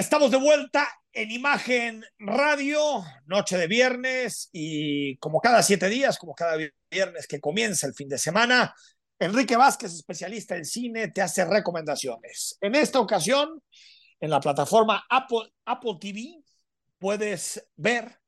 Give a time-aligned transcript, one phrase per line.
[0.00, 6.34] Estamos de vuelta en Imagen Radio, noche de viernes y como cada siete días, como
[6.34, 6.56] cada
[6.90, 8.74] viernes que comienza el fin de semana,
[9.18, 12.56] Enrique Vázquez, especialista en cine, te hace recomendaciones.
[12.62, 13.62] En esta ocasión,
[14.18, 16.42] en la plataforma Apple, Apple TV,
[16.98, 18.22] puedes ver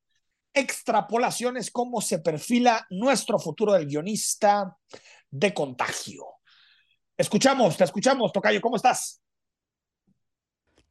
[0.53, 4.77] extrapolaciones, cómo se perfila nuestro futuro del guionista
[5.31, 6.27] de contagio.
[7.17, 9.22] Escuchamos, te escuchamos, Tocayo, ¿cómo estás?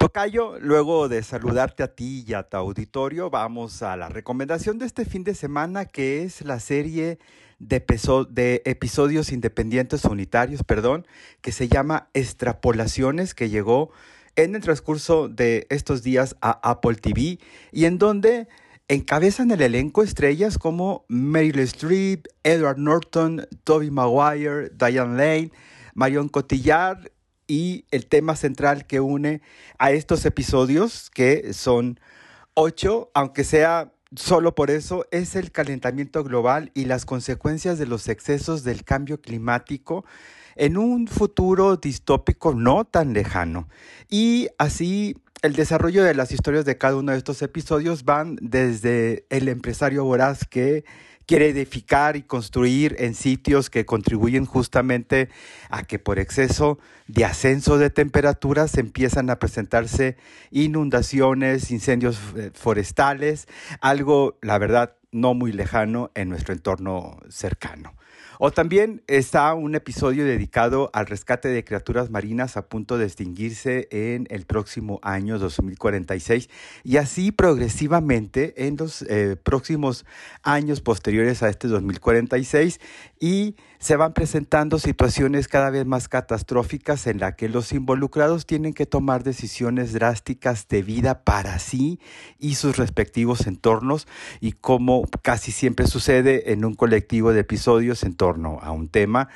[0.02, 4.88] Tocayo, luego de saludarte a ti y a tu auditorio, vamos a la recomendación de
[4.88, 7.20] este fin de semana, que es la serie
[7.60, 7.86] de,
[8.32, 11.06] de episodios independientes unitarios, perdón,
[11.42, 13.92] que se llama Extrapolaciones, que llegó
[14.36, 17.38] en el transcurso de estos días a Apple TV
[17.72, 18.48] y en donde
[18.88, 25.52] encabezan el elenco estrellas como Meryl Streep, Edward Norton, Toby Maguire, Diane Lane,
[25.94, 27.12] Marion Cotillard
[27.52, 29.42] y el tema central que une
[29.78, 32.00] a estos episodios, que son
[32.54, 38.08] ocho, aunque sea solo por eso, es el calentamiento global y las consecuencias de los
[38.08, 40.06] excesos del cambio climático
[40.56, 43.68] en un futuro distópico no tan lejano.
[44.10, 49.26] Y así el desarrollo de las historias de cada uno de estos episodios van desde
[49.30, 50.86] el empresario voraz que
[51.26, 55.30] quiere edificar y construir en sitios que contribuyen justamente
[55.70, 60.18] a que por exceso de ascenso de temperaturas empiezan a presentarse
[60.52, 63.48] inundaciones, incendios eh, forestales,
[63.80, 67.94] algo, la verdad, no muy lejano en nuestro entorno cercano.
[68.44, 73.88] O también está un episodio dedicado al rescate de criaturas marinas a punto de extinguirse
[73.92, 76.50] en el próximo año 2046
[76.84, 80.08] y así progresivamente en los eh, próximos
[80.42, 82.80] años posteriores a este 2046
[83.20, 88.74] y se van presentando situaciones cada vez más catastróficas en las que los involucrados tienen
[88.74, 92.00] que tomar decisiones drásticas de vida para sí
[92.40, 94.08] y sus respectivos entornos
[94.40, 94.54] y
[95.22, 99.30] casi siempre sucede en un colectivo de episodios en torno a un tema,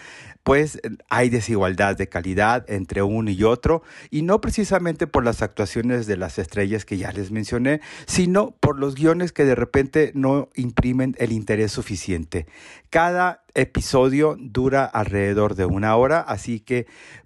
[0.43, 3.81] pues hay desigualdad de calidad entre uno y otro,
[4.11, 8.77] y no precisamente por las actuaciones de las estrellas que ya les mencioné, sino por
[8.77, 12.45] los guiones que de repente no imprimen el interés suficiente.
[12.91, 16.85] Cada episodio dura alrededor de una hora, así que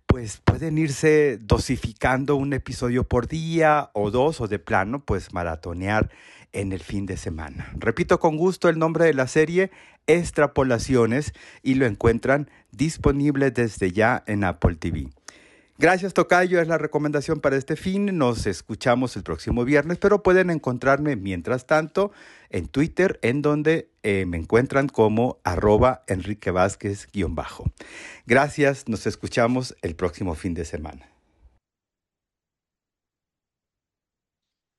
[0.10, 6.10] pues pueden irse dosificando un episodio por día o dos o de plano pues maratonear
[6.52, 7.72] en el fin de semana.
[7.78, 9.70] Repito con gusto el nombre de la serie,
[10.08, 15.10] Extrapolaciones, y lo encuentran disponible desde ya en Apple TV.
[15.82, 18.18] Gracias Tocayo, es la recomendación para este fin.
[18.18, 22.12] Nos escuchamos el próximo viernes, pero pueden encontrarme mientras tanto
[22.50, 27.72] en Twitter, en donde eh, me encuentran como arroba Enrique Vázquez-bajo.
[28.26, 31.10] Gracias, nos escuchamos el próximo fin de semana.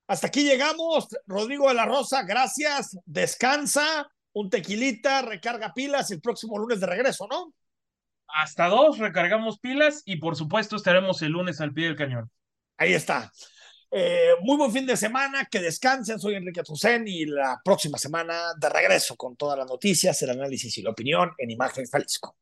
[0.07, 1.09] Hasta aquí llegamos.
[1.27, 2.99] Rodrigo de la Rosa, gracias.
[3.07, 7.55] Descansa, un tequilita, recarga pilas el próximo lunes de regreso, ¿no?
[8.35, 12.31] Hasta dos, recargamos pilas y por supuesto estaremos el lunes al pie del cañón.
[12.77, 13.33] Ahí está.
[13.91, 16.19] Eh, muy buen fin de semana, que descansen.
[16.19, 20.79] Soy Enrique Azucén y la próxima semana de regreso con todas las noticias, el análisis
[20.79, 22.37] y la opinión en Imagen Jalisco.